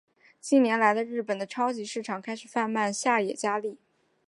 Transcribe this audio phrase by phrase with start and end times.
[0.39, 3.77] 近年来日本的超级市场开始贩卖下野家例。